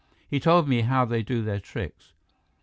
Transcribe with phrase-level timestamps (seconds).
[0.27, 2.11] He told me how they do their tricks."